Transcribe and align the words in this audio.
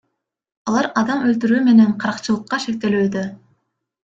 Алар 0.71 0.87
адам 1.01 1.21
өлтүрүү 1.31 1.59
менен 1.67 1.93
каракчылыкка 2.05 2.61
шектелишүүдө. 2.65 3.29